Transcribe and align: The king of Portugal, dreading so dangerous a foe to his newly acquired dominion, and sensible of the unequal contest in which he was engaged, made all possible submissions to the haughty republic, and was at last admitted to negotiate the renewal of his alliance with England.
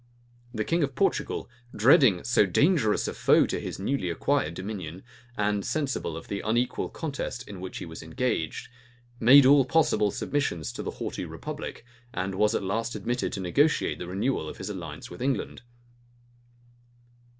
The 0.51 0.63
king 0.65 0.81
of 0.81 0.95
Portugal, 0.95 1.47
dreading 1.75 2.23
so 2.23 2.47
dangerous 2.47 3.07
a 3.07 3.13
foe 3.13 3.45
to 3.45 3.59
his 3.59 3.77
newly 3.77 4.09
acquired 4.09 4.55
dominion, 4.55 5.03
and 5.37 5.63
sensible 5.63 6.17
of 6.17 6.27
the 6.27 6.41
unequal 6.41 6.89
contest 6.89 7.47
in 7.47 7.61
which 7.61 7.77
he 7.77 7.85
was 7.85 8.01
engaged, 8.01 8.67
made 9.19 9.45
all 9.45 9.63
possible 9.63 10.09
submissions 10.09 10.71
to 10.73 10.81
the 10.81 10.89
haughty 10.97 11.23
republic, 11.25 11.85
and 12.15 12.33
was 12.33 12.55
at 12.55 12.63
last 12.63 12.95
admitted 12.95 13.31
to 13.33 13.39
negotiate 13.41 13.99
the 13.99 14.07
renewal 14.07 14.49
of 14.49 14.57
his 14.57 14.71
alliance 14.71 15.11
with 15.11 15.21
England. 15.21 15.61